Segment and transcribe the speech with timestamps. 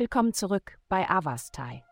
[0.00, 1.84] Willkommen zurück bei Avastai.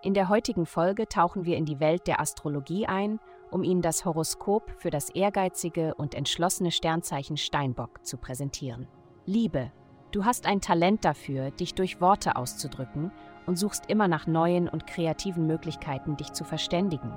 [0.00, 3.20] In der heutigen Folge tauchen wir in die Welt der Astrologie ein,
[3.50, 8.88] um Ihnen das Horoskop für das ehrgeizige und entschlossene Sternzeichen Steinbock zu präsentieren.
[9.26, 9.72] Liebe,
[10.10, 13.12] du hast ein Talent dafür, dich durch Worte auszudrücken
[13.44, 17.12] und suchst immer nach neuen und kreativen Möglichkeiten, dich zu verständigen.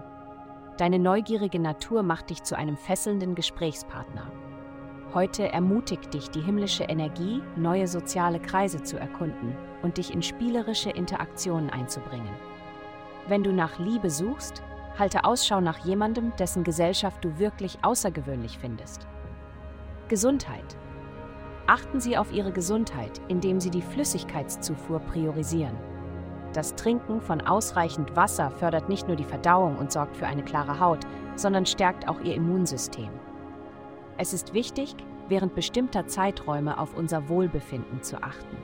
[0.76, 4.30] Deine neugierige Natur macht dich zu einem fesselnden Gesprächspartner.
[5.18, 10.92] Heute ermutigt dich die himmlische Energie, neue soziale Kreise zu erkunden und dich in spielerische
[10.92, 12.30] Interaktionen einzubringen.
[13.28, 14.62] Wenn du nach Liebe suchst,
[14.96, 19.08] halte Ausschau nach jemandem, dessen Gesellschaft du wirklich außergewöhnlich findest.
[20.08, 20.78] Gesundheit.
[21.66, 25.78] Achten Sie auf Ihre Gesundheit, indem Sie die Flüssigkeitszufuhr priorisieren.
[26.54, 30.80] Das Trinken von ausreichend Wasser fördert nicht nur die Verdauung und sorgt für eine klare
[30.80, 33.10] Haut, sondern stärkt auch Ihr Immunsystem.
[34.18, 34.96] Es ist wichtig,
[35.30, 38.58] während bestimmter Zeiträume auf unser Wohlbefinden zu achten.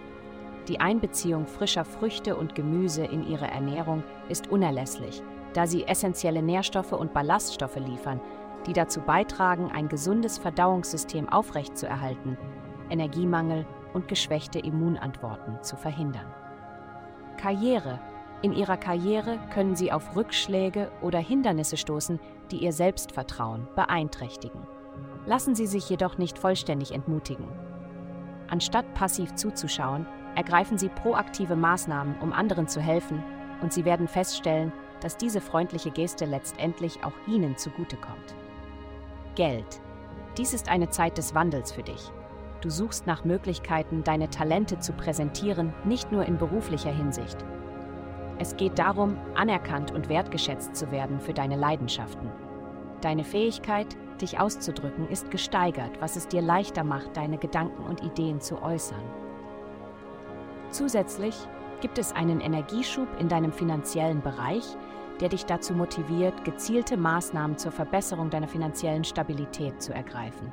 [0.67, 5.22] Die Einbeziehung frischer Früchte und Gemüse in Ihre Ernährung ist unerlässlich,
[5.53, 8.22] da sie essentielle Nährstoffe und Ballaststoffe liefern,
[8.66, 12.38] die dazu beitragen, ein gesundes Verdauungssystem aufrechtzuerhalten,
[12.89, 16.33] Energiemangel und geschwächte Immunantworten zu verhindern.
[17.38, 18.00] Karriere.
[18.41, 22.19] In Ihrer Karriere können Sie auf Rückschläge oder Hindernisse stoßen,
[22.52, 24.67] die Ihr Selbstvertrauen beeinträchtigen.
[25.25, 27.47] Lassen Sie sich jedoch nicht vollständig entmutigen.
[28.49, 33.23] Anstatt passiv zuzuschauen, ergreifen Sie proaktive Maßnahmen, um anderen zu helfen,
[33.61, 38.35] und Sie werden feststellen, dass diese freundliche Geste letztendlich auch Ihnen zugutekommt.
[39.35, 39.81] Geld.
[40.38, 42.11] Dies ist eine Zeit des Wandels für dich.
[42.61, 47.38] Du suchst nach Möglichkeiten, deine Talente zu präsentieren, nicht nur in beruflicher Hinsicht.
[48.39, 52.29] Es geht darum, anerkannt und wertgeschätzt zu werden für deine Leidenschaften.
[53.01, 58.41] Deine Fähigkeit, dich auszudrücken, ist gesteigert, was es dir leichter macht, deine Gedanken und Ideen
[58.41, 59.03] zu äußern.
[60.71, 61.35] Zusätzlich
[61.81, 64.63] gibt es einen Energieschub in deinem finanziellen Bereich,
[65.19, 70.51] der dich dazu motiviert, gezielte Maßnahmen zur Verbesserung deiner finanziellen Stabilität zu ergreifen.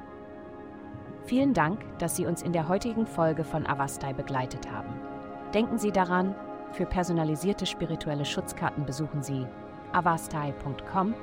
[1.25, 4.93] Vielen Dank, dass Sie uns in der heutigen Folge von Avastai begleitet haben.
[5.55, 6.35] Denken Sie daran,
[6.73, 9.47] für personalisierte spirituelle Schutzkarten besuchen Sie
[9.93, 11.15] avastai.com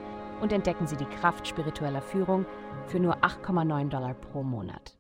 [0.42, 2.46] und entdecken Sie die Kraft spiritueller Führung
[2.88, 4.96] für nur 8,9 Dollar pro Monat.